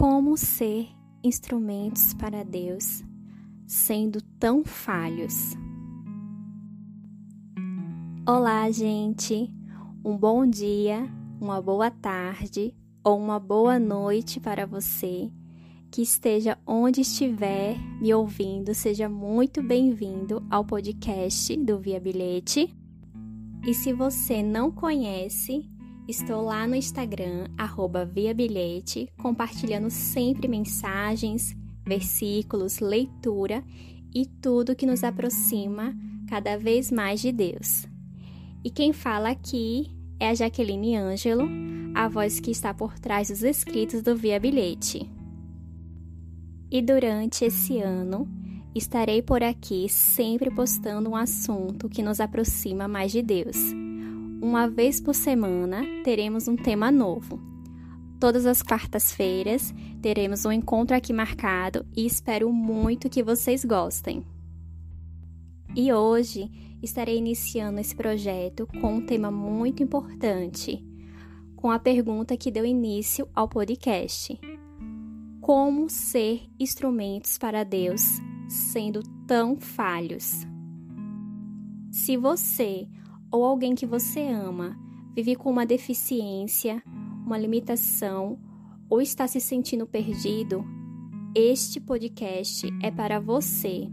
Como 0.00 0.34
ser 0.34 0.88
instrumentos 1.22 2.14
para 2.14 2.42
Deus 2.42 3.04
sendo 3.66 4.22
tão 4.38 4.64
falhos? 4.64 5.52
Olá, 8.26 8.70
gente! 8.70 9.52
Um 10.02 10.16
bom 10.16 10.46
dia, 10.46 11.06
uma 11.38 11.60
boa 11.60 11.90
tarde 11.90 12.74
ou 13.04 13.18
uma 13.18 13.38
boa 13.38 13.78
noite 13.78 14.40
para 14.40 14.64
você 14.64 15.30
que 15.90 16.00
esteja 16.00 16.56
onde 16.66 17.02
estiver 17.02 17.76
me 18.00 18.14
ouvindo. 18.14 18.74
Seja 18.74 19.06
muito 19.06 19.62
bem-vindo 19.62 20.42
ao 20.48 20.64
podcast 20.64 21.54
do 21.58 21.78
Via 21.78 22.00
Bilhete. 22.00 22.74
E 23.66 23.74
se 23.74 23.92
você 23.92 24.42
não 24.42 24.70
conhece, 24.70 25.69
Estou 26.10 26.42
lá 26.42 26.66
no 26.66 26.74
Instagram, 26.74 27.46
arroba 27.56 28.04
Via 28.04 28.34
Bilhete, 28.34 29.08
compartilhando 29.16 29.88
sempre 29.90 30.48
mensagens, 30.48 31.56
versículos, 31.86 32.80
leitura 32.80 33.62
e 34.12 34.26
tudo 34.26 34.74
que 34.74 34.86
nos 34.86 35.04
aproxima 35.04 35.94
cada 36.28 36.58
vez 36.58 36.90
mais 36.90 37.20
de 37.20 37.30
Deus. 37.30 37.86
E 38.64 38.70
quem 38.70 38.92
fala 38.92 39.30
aqui 39.30 39.86
é 40.18 40.30
a 40.30 40.34
Jaqueline 40.34 40.96
Ângelo, 40.96 41.48
a 41.94 42.08
voz 42.08 42.40
que 42.40 42.50
está 42.50 42.74
por 42.74 42.98
trás 42.98 43.28
dos 43.28 43.44
escritos 43.44 44.02
do 44.02 44.16
Via 44.16 44.40
Bilhete. 44.40 45.08
E 46.68 46.82
durante 46.82 47.44
esse 47.44 47.78
ano, 47.78 48.28
estarei 48.74 49.22
por 49.22 49.44
aqui 49.44 49.88
sempre 49.88 50.50
postando 50.50 51.08
um 51.08 51.14
assunto 51.14 51.88
que 51.88 52.02
nos 52.02 52.18
aproxima 52.18 52.88
mais 52.88 53.12
de 53.12 53.22
Deus 53.22 53.79
uma 54.42 54.66
vez 54.66 55.00
por 55.00 55.14
semana 55.14 55.84
teremos 56.02 56.48
um 56.48 56.56
tema 56.56 56.90
novo. 56.90 57.38
Todas 58.18 58.46
as 58.46 58.62
quartas-feiras 58.62 59.74
teremos 60.00 60.44
um 60.44 60.52
encontro 60.52 60.96
aqui 60.96 61.12
marcado 61.12 61.86
e 61.94 62.06
espero 62.06 62.50
muito 62.52 63.10
que 63.10 63.22
vocês 63.22 63.64
gostem. 63.64 64.24
E 65.76 65.92
hoje 65.92 66.50
estarei 66.82 67.18
iniciando 67.18 67.80
esse 67.80 67.94
projeto 67.94 68.66
com 68.80 68.94
um 68.94 69.06
tema 69.06 69.30
muito 69.30 69.82
importante, 69.82 70.84
com 71.56 71.70
a 71.70 71.78
pergunta 71.78 72.36
que 72.36 72.50
deu 72.50 72.64
início 72.64 73.28
ao 73.34 73.48
podcast: 73.48 74.38
Como 75.40 75.88
ser 75.88 76.42
instrumentos 76.58 77.36
para 77.38 77.62
Deus 77.62 78.02
sendo 78.48 79.02
tão 79.26 79.56
falhos? 79.56 80.46
Se 81.90 82.16
você 82.16 82.88
ou 83.30 83.44
alguém 83.44 83.74
que 83.74 83.86
você 83.86 84.20
ama 84.28 84.76
vive 85.14 85.36
com 85.36 85.50
uma 85.50 85.66
deficiência, 85.66 86.82
uma 87.26 87.38
limitação 87.38 88.38
ou 88.88 89.00
está 89.00 89.26
se 89.26 89.40
sentindo 89.40 89.86
perdido, 89.86 90.64
este 91.34 91.80
podcast 91.80 92.66
é 92.82 92.90
para 92.90 93.20
você 93.20 93.88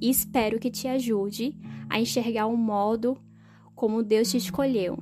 e 0.00 0.10
espero 0.10 0.58
que 0.58 0.70
te 0.70 0.86
ajude 0.86 1.56
a 1.88 2.00
enxergar 2.00 2.46
o 2.46 2.56
modo 2.56 3.16
como 3.74 4.02
Deus 4.02 4.30
te 4.30 4.36
escolheu 4.36 4.98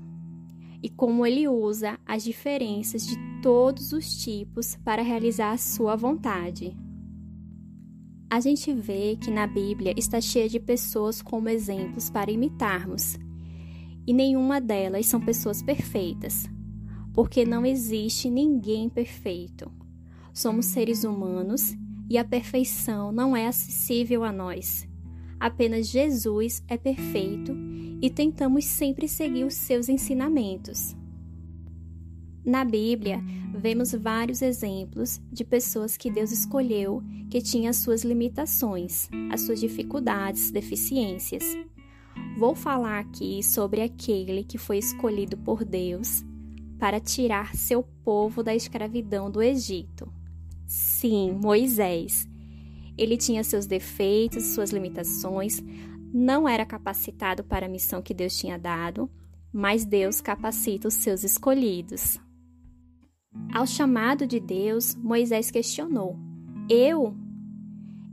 e 0.83 0.89
como 0.89 1.27
Ele 1.27 1.49
usa 1.49 1.99
as 2.07 2.23
diferenças 2.23 3.07
de 3.07 3.17
todos 3.43 3.93
os 3.93 4.23
tipos 4.23 4.77
para 4.85 5.03
realizar 5.03 5.53
a 5.53 5.59
sua 5.59 5.97
vontade. 5.97 6.77
A 8.31 8.41
gente 8.41 8.73
vê 8.73 9.17
que 9.17 9.31
na 9.31 9.47
Bíblia 9.47 9.93
está 9.97 10.21
cheia 10.21 10.49
de 10.49 10.59
pessoas 10.59 11.21
como 11.21 11.49
exemplos 11.49 12.09
para 12.09 12.31
imitarmos 12.31 13.19
e 14.07 14.13
nenhuma 14.13 14.61
delas 14.61 15.07
são 15.07 15.21
pessoas 15.21 15.63
perfeitas, 15.63 16.49
porque 17.13 17.45
não 17.45 17.65
existe 17.65 18.29
ninguém 18.31 18.89
perfeito. 18.89 19.71
Somos 20.33 20.67
seres 20.67 21.05
humanos 21.05 21.77
e 22.09 22.19
a 22.19 22.25
perfeição 22.25 23.13
não 23.13 23.37
é 23.37 23.47
acessível 23.47 24.25
a 24.25 24.33
nós. 24.33 24.89
Apenas 25.39 25.89
Jesus 25.89 26.63
é 26.69 26.77
perfeito 26.77 27.53
e 28.01 28.09
tentamos 28.09 28.65
sempre 28.65 29.09
seguir 29.09 29.45
os 29.45 29.55
seus 29.55 29.89
ensinamentos. 29.89 30.97
Na 32.45 32.65
Bíblia, 32.65 33.23
vemos 33.55 33.93
vários 33.93 34.43
exemplos 34.43 35.21
de 35.33 35.45
pessoas 35.45 35.97
que 35.97 36.11
Deus 36.11 36.33
escolheu 36.33 37.03
que 37.31 37.41
tinham 37.41 37.73
suas 37.73 38.03
limitações, 38.03 39.09
as 39.31 39.43
suas 39.43 39.61
dificuldades, 39.61 40.51
deficiências. 40.51 41.45
Vou 42.37 42.55
falar 42.55 42.99
aqui 42.99 43.43
sobre 43.43 43.81
aquele 43.83 44.45
que 44.45 44.59
foi 44.59 44.79
escolhido 44.79 45.37
por 45.37 45.65
Deus 45.65 46.25
para 46.79 46.99
tirar 46.99 47.55
seu 47.55 47.83
povo 47.83 48.43
da 48.43 48.55
escravidão 48.55 49.31
do 49.31 49.41
Egito. 49.41 50.13
Sim, 50.67 51.33
Moisés. 51.33 52.27
Ele 52.99 53.17
tinha 53.17 53.45
seus 53.45 53.67
defeitos, 53.67 54.47
suas 54.47 54.71
limitações, 54.71 55.63
não 56.13 56.49
era 56.49 56.67
capacitado 56.67 57.45
para 57.45 57.67
a 57.67 57.69
missão 57.69 58.03
que 58.03 58.13
Deus 58.13 58.37
tinha 58.37 58.59
dado, 58.59 59.11
mas 59.53 59.85
Deus 59.85 60.21
capacita 60.21 60.89
os 60.89 60.95
seus 60.95 61.25
escolhidos. 61.25 62.19
Ao 63.53 63.67
chamado 63.67 64.27
de 64.27 64.41
Deus, 64.41 64.95
Moisés 64.95 65.51
questionou: 65.51 66.17
Eu? 66.69 67.15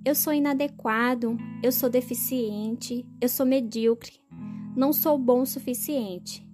Eu 0.05 0.15
sou 0.15 0.33
inadequado, 0.33 1.37
eu 1.61 1.73
sou 1.73 1.89
deficiente, 1.89 3.05
eu 3.19 3.27
sou 3.27 3.45
medíocre, 3.45 4.13
não 4.75 4.93
sou 4.93 5.17
bom 5.17 5.41
o 5.41 5.45
suficiente. 5.45 6.47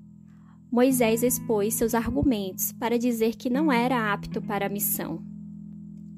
Moisés 0.71 1.21
expôs 1.21 1.75
seus 1.75 1.93
argumentos 1.93 2.71
para 2.71 2.97
dizer 2.97 3.35
que 3.35 3.49
não 3.49 3.71
era 3.71 4.11
apto 4.11 4.41
para 4.41 4.65
a 4.65 4.69
missão. 4.69 5.23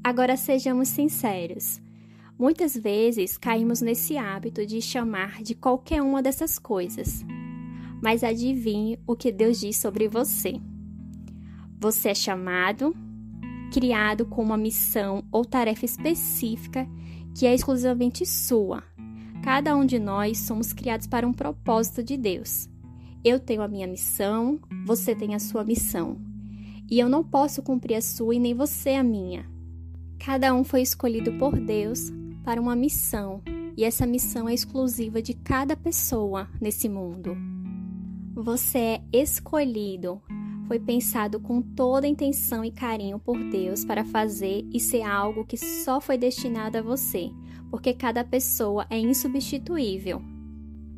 Agora 0.02 0.38
sejamos 0.38 0.88
sinceros. 0.88 1.82
Muitas 2.40 2.78
vezes 2.78 3.38
caímos 3.38 3.82
nesse 3.82 4.18
hábito 4.18 4.66
de 4.66 4.82
chamar 4.82 5.44
de 5.44 5.54
qualquer 5.54 6.02
uma 6.02 6.22
dessas 6.22 6.58
coisas. 6.58 7.26
Mas 8.02 8.24
adivinhe 8.24 8.98
o 9.06 9.18
que 9.18 9.34
Deus 9.34 9.60
diz 9.60 9.76
sobre 9.76 10.08
você. 10.08 10.62
Você 11.78 12.10
é 12.10 12.16
chamado, 12.16 12.96
criado 13.72 14.26
com 14.26 14.42
uma 14.42 14.58
missão 14.58 15.24
ou 15.32 15.46
tarefa 15.46 15.86
específica 15.86 16.88
que 17.36 17.46
é 17.46 17.54
exclusivamente 17.54 18.26
sua. 18.26 18.84
Cada 19.44 19.76
um 19.76 19.86
de 19.86 20.00
nós 20.00 20.40
somos 20.40 20.74
criados 20.74 21.08
para 21.08 21.28
um 21.28 21.34
propósito 21.34 22.04
de 22.04 22.18
Deus. 22.18 22.68
Eu 23.24 23.40
tenho 23.40 23.62
a 23.62 23.68
minha 23.68 23.88
missão, 23.88 24.60
você 24.86 25.16
tem 25.16 25.36
a 25.36 25.40
sua 25.40 25.64
missão. 25.64 26.18
E 26.90 27.00
eu 27.00 27.10
não 27.10 27.24
posso 27.24 27.62
cumprir 27.62 27.96
a 27.96 28.02
sua 28.02 28.36
e 28.36 28.40
nem 28.40 28.54
você 28.54 28.92
a 28.92 29.04
minha. 29.04 29.46
Cada 30.18 30.54
um 30.54 30.64
foi 30.64 30.82
escolhido 30.82 31.34
por 31.34 31.60
Deus 31.60 32.12
para 32.44 32.62
uma 32.62 32.76
missão, 32.76 33.42
e 33.76 33.84
essa 33.84 34.06
missão 34.06 34.50
é 34.50 34.54
exclusiva 34.54 35.22
de 35.22 35.34
cada 35.34 35.76
pessoa 35.76 36.48
nesse 36.60 36.90
mundo. 36.90 37.38
Você 38.34 38.78
é 38.80 39.02
escolhido 39.12 40.22
foi 40.68 40.80
pensado 40.80 41.40
com 41.40 41.62
toda 41.62 42.06
a 42.06 42.10
intenção 42.10 42.64
e 42.64 42.72
carinho 42.72 43.18
por 43.18 43.38
Deus 43.50 43.86
para 43.86 44.04
fazer 44.04 44.66
e 44.72 44.80
ser 44.80 45.02
algo 45.02 45.46
que 45.46 45.58
só 45.58 46.02
foi 46.02 46.18
destinado 46.18 46.78
a 46.78 46.82
você, 46.82 47.32
porque 47.72 47.94
cada 47.94 48.24
pessoa 48.24 48.86
é 48.90 49.00
insubstituível. 49.00 50.22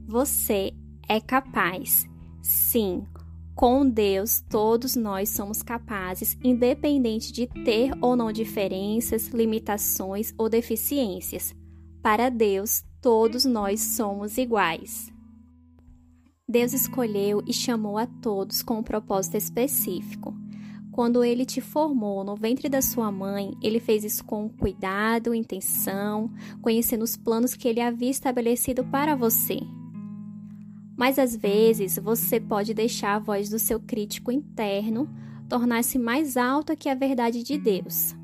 Você 0.07 0.73
é 1.07 1.19
capaz. 1.19 2.09
Sim, 2.41 3.05
com 3.55 3.87
Deus 3.87 4.41
todos 4.49 4.95
nós 4.95 5.29
somos 5.29 5.61
capazes, 5.61 6.37
independente 6.43 7.31
de 7.31 7.45
ter 7.45 7.91
ou 8.01 8.15
não 8.15 8.31
diferenças, 8.31 9.27
limitações 9.27 10.33
ou 10.37 10.49
deficiências. 10.49 11.53
Para 12.01 12.29
Deus, 12.29 12.83
todos 13.01 13.45
nós 13.45 13.81
somos 13.81 14.37
iguais. 14.37 15.11
Deus 16.49 16.73
escolheu 16.73 17.43
e 17.45 17.53
chamou 17.53 17.95
a 17.95 18.07
todos 18.07 18.63
com 18.63 18.79
um 18.79 18.83
propósito 18.83 19.37
específico. 19.37 20.35
Quando 20.91 21.23
ele 21.23 21.45
te 21.45 21.61
formou 21.61 22.23
no 22.23 22.35
ventre 22.35 22.67
da 22.67 22.81
sua 22.81 23.11
mãe, 23.11 23.53
ele 23.61 23.79
fez 23.79 24.03
isso 24.03 24.25
com 24.25 24.49
cuidado, 24.49 25.35
intenção, 25.35 26.33
conhecendo 26.59 27.03
os 27.03 27.15
planos 27.15 27.53
que 27.53 27.67
ele 27.67 27.79
havia 27.79 28.09
estabelecido 28.09 28.83
para 28.83 29.15
você. 29.15 29.59
Mas 30.97 31.19
às 31.19 31.35
vezes 31.35 31.99
você 31.99 32.39
pode 32.39 32.73
deixar 32.73 33.15
a 33.15 33.19
voz 33.19 33.47
do 33.47 33.59
seu 33.59 33.79
crítico 33.79 34.31
interno 34.31 35.07
tornar-se 35.47 35.99
mais 35.99 36.35
alta 36.35 36.75
que 36.75 36.89
a 36.89 36.95
verdade 36.95 37.43
de 37.43 37.59
Deus. 37.59 38.15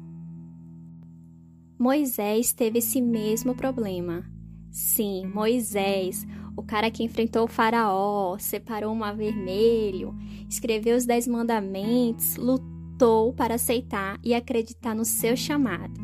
Moisés 1.78 2.54
teve 2.54 2.80
esse 2.80 3.00
mesmo 3.00 3.54
problema. 3.54 4.26
Sim, 4.72 5.28
Moisés, 5.28 6.26
o 6.56 6.64
cara 6.64 6.90
que 6.90 7.04
enfrentou 7.04 7.44
o 7.44 7.48
faraó, 7.48 8.38
separou 8.38 8.94
o 8.94 8.96
mar 8.96 9.16
vermelho, 9.16 10.16
escreveu 10.50 10.96
os 10.96 11.06
dez 11.06 11.28
mandamentos, 11.28 12.38
lutou 12.38 13.34
para 13.34 13.56
aceitar 13.56 14.18
e 14.24 14.34
acreditar 14.34 14.96
no 14.96 15.04
seu 15.04 15.36
chamado. 15.36 16.00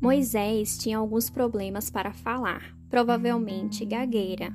Moisés 0.00 0.76
tinha 0.76 0.98
alguns 0.98 1.30
problemas 1.30 1.90
para 1.90 2.12
falar, 2.12 2.76
provavelmente 2.88 3.84
gagueira. 3.84 4.54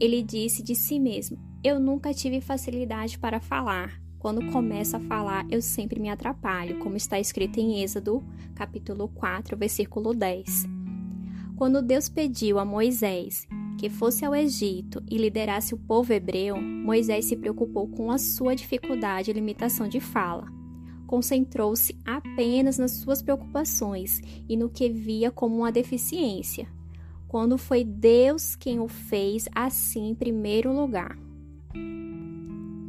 Ele 0.00 0.22
disse 0.22 0.62
de 0.62 0.74
si 0.74 0.98
mesmo: 0.98 1.38
Eu 1.62 1.78
nunca 1.78 2.14
tive 2.14 2.40
facilidade 2.40 3.18
para 3.18 3.40
falar. 3.40 4.00
quando 4.18 4.52
começo 4.52 4.96
a 4.96 5.00
falar, 5.00 5.44
eu 5.50 5.60
sempre 5.60 5.98
me 5.98 6.08
atrapalho, 6.08 6.78
como 6.78 6.96
está 6.96 7.18
escrito 7.18 7.58
em 7.58 7.82
Êxodo, 7.82 8.22
capítulo 8.54 9.08
4, 9.08 9.56
versículo 9.56 10.14
10. 10.14 10.64
Quando 11.56 11.82
Deus 11.82 12.08
pediu 12.08 12.60
a 12.60 12.64
Moisés 12.64 13.48
que 13.78 13.90
fosse 13.90 14.24
ao 14.24 14.34
Egito 14.34 15.02
e 15.10 15.16
liderasse 15.16 15.74
o 15.74 15.78
povo 15.78 16.12
hebreu, 16.12 16.60
Moisés 16.60 17.24
se 17.24 17.36
preocupou 17.36 17.88
com 17.88 18.10
a 18.10 18.18
sua 18.18 18.54
dificuldade 18.54 19.30
e 19.30 19.34
limitação 19.34 19.88
de 19.88 20.00
fala. 20.00 20.46
Concentrou-se 21.06 21.98
apenas 22.04 22.78
nas 22.78 22.92
suas 22.92 23.22
preocupações 23.22 24.20
e 24.48 24.56
no 24.56 24.70
que 24.70 24.88
via 24.88 25.30
como 25.30 25.56
uma 25.56 25.72
deficiência, 25.72 26.68
quando 27.28 27.58
foi 27.58 27.84
Deus 27.84 28.56
quem 28.56 28.80
o 28.80 28.88
fez 28.88 29.48
assim 29.54 30.10
em 30.10 30.14
primeiro 30.14 30.72
lugar. 30.72 31.18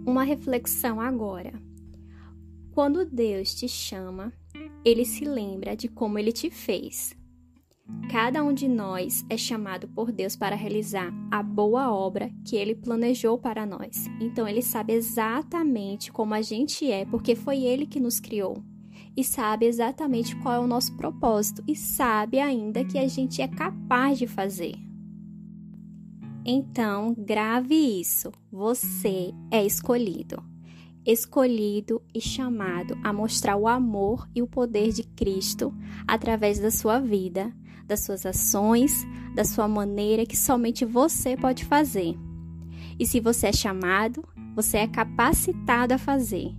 Uma 0.05 0.23
reflexão 0.23 0.99
agora. 0.99 1.53
Quando 2.71 3.05
Deus 3.05 3.53
te 3.53 3.67
chama, 3.67 4.33
ele 4.83 5.05
se 5.05 5.25
lembra 5.25 5.75
de 5.75 5.87
como 5.87 6.19
ele 6.19 6.31
te 6.31 6.49
fez. 6.49 7.15
Cada 8.09 8.43
um 8.43 8.53
de 8.53 8.67
nós 8.67 9.25
é 9.29 9.35
chamado 9.35 9.87
por 9.87 10.11
Deus 10.11 10.35
para 10.35 10.55
realizar 10.55 11.11
a 11.31 11.41
boa 11.41 11.91
obra 11.91 12.31
que 12.45 12.55
ele 12.55 12.75
planejou 12.75 13.37
para 13.37 13.65
nós. 13.65 14.05
Então 14.21 14.47
ele 14.47 14.61
sabe 14.61 14.93
exatamente 14.93 16.11
como 16.11 16.33
a 16.33 16.41
gente 16.41 16.89
é, 16.91 17.05
porque 17.05 17.35
foi 17.35 17.63
ele 17.63 17.87
que 17.87 17.99
nos 17.99 18.19
criou. 18.19 18.63
E 19.17 19.23
sabe 19.23 19.65
exatamente 19.65 20.35
qual 20.37 20.55
é 20.55 20.59
o 20.59 20.67
nosso 20.67 20.95
propósito 20.95 21.63
e 21.67 21.75
sabe 21.75 22.39
ainda 22.39 22.85
que 22.85 22.99
a 22.99 23.07
gente 23.07 23.41
é 23.41 23.47
capaz 23.47 24.19
de 24.19 24.27
fazer. 24.27 24.75
Então, 26.45 27.15
grave 27.17 27.75
isso. 27.75 28.31
Você 28.51 29.33
é 29.49 29.65
escolhido. 29.65 30.52
Escolhido 31.05 32.01
e 32.13 32.21
chamado 32.21 32.97
a 33.03 33.11
mostrar 33.11 33.57
o 33.57 33.67
amor 33.67 34.27
e 34.33 34.41
o 34.41 34.47
poder 34.47 34.91
de 34.91 35.03
Cristo 35.03 35.73
através 36.07 36.59
da 36.59 36.71
sua 36.71 36.99
vida 36.99 37.53
das 37.85 38.01
suas 38.01 38.25
ações, 38.25 39.05
da 39.35 39.43
sua 39.43 39.67
maneira 39.67 40.25
que 40.25 40.37
somente 40.37 40.85
você 40.85 41.35
pode 41.35 41.65
fazer. 41.65 42.15
E 42.97 43.05
se 43.05 43.19
você 43.19 43.47
é 43.47 43.53
chamado, 43.53 44.27
você 44.55 44.77
é 44.77 44.87
capacitado 44.87 45.93
a 45.93 45.97
fazer. 45.97 46.55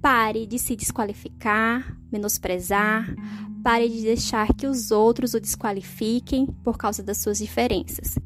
Pare 0.00 0.46
de 0.46 0.58
se 0.58 0.74
desqualificar, 0.74 1.96
menosprezar, 2.10 3.14
pare 3.62 3.88
de 3.88 4.02
deixar 4.02 4.52
que 4.54 4.66
os 4.66 4.90
outros 4.90 5.34
o 5.34 5.40
desqualifiquem 5.40 6.46
por 6.64 6.78
causa 6.78 7.02
das 7.02 7.18
suas 7.18 7.38
diferenças. 7.38 8.18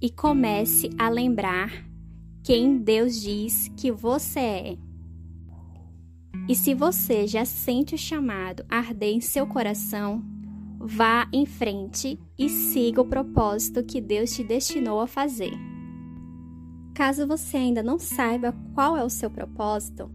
E 0.00 0.10
comece 0.10 0.90
a 0.98 1.08
lembrar 1.08 1.84
quem 2.42 2.78
Deus 2.78 3.20
diz 3.20 3.70
que 3.76 3.90
você 3.90 4.40
é. 4.40 4.76
E 6.48 6.54
se 6.54 6.74
você 6.74 7.26
já 7.26 7.44
sente 7.44 7.94
o 7.94 7.98
chamado 7.98 8.64
arder 8.68 9.14
em 9.14 9.20
seu 9.20 9.46
coração, 9.46 10.22
Vá 10.84 11.28
em 11.32 11.46
frente 11.46 12.18
e 12.36 12.48
siga 12.48 13.00
o 13.00 13.04
propósito 13.04 13.84
que 13.84 14.00
Deus 14.00 14.34
te 14.34 14.42
destinou 14.42 15.00
a 15.00 15.06
fazer. 15.06 15.52
Caso 16.92 17.24
você 17.24 17.56
ainda 17.56 17.84
não 17.84 18.00
saiba 18.00 18.52
qual 18.74 18.96
é 18.96 19.04
o 19.04 19.08
seu 19.08 19.30
propósito, 19.30 20.10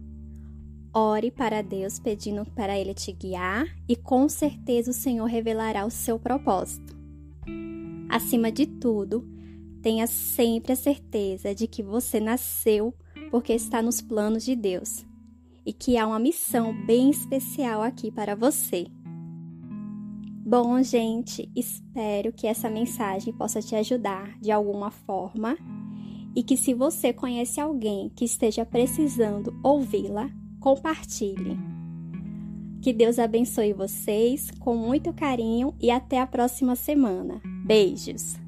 ore 0.92 1.30
para 1.30 1.62
Deus 1.62 1.98
pedindo 1.98 2.44
para 2.50 2.78
Ele 2.78 2.92
te 2.92 3.12
guiar 3.12 3.64
e 3.88 3.96
com 3.96 4.28
certeza 4.28 4.90
o 4.90 4.94
Senhor 4.94 5.24
revelará 5.24 5.86
o 5.86 5.90
seu 5.90 6.18
propósito. 6.18 6.94
Acima 8.10 8.52
de 8.52 8.66
tudo, 8.66 9.26
tenha 9.88 10.06
sempre 10.06 10.74
a 10.74 10.76
certeza 10.76 11.54
de 11.54 11.66
que 11.66 11.82
você 11.82 12.20
nasceu 12.20 12.92
porque 13.30 13.54
está 13.54 13.80
nos 13.80 14.02
planos 14.02 14.44
de 14.44 14.54
Deus 14.54 15.02
e 15.64 15.72
que 15.72 15.96
há 15.96 16.06
uma 16.06 16.18
missão 16.18 16.74
bem 16.84 17.08
especial 17.08 17.80
aqui 17.80 18.10
para 18.10 18.34
você. 18.34 18.86
Bom, 20.44 20.82
gente, 20.82 21.50
espero 21.56 22.34
que 22.34 22.46
essa 22.46 22.68
mensagem 22.68 23.32
possa 23.32 23.62
te 23.62 23.74
ajudar 23.76 24.38
de 24.38 24.52
alguma 24.52 24.90
forma 24.90 25.56
e 26.36 26.42
que 26.42 26.58
se 26.58 26.74
você 26.74 27.10
conhece 27.10 27.58
alguém 27.58 28.10
que 28.14 28.26
esteja 28.26 28.66
precisando 28.66 29.58
ouvi-la, 29.62 30.30
compartilhe. 30.60 31.58
Que 32.82 32.92
Deus 32.92 33.18
abençoe 33.18 33.72
vocês 33.72 34.50
com 34.60 34.76
muito 34.76 35.14
carinho 35.14 35.74
e 35.80 35.90
até 35.90 36.20
a 36.20 36.26
próxima 36.26 36.76
semana. 36.76 37.40
Beijos! 37.64 38.47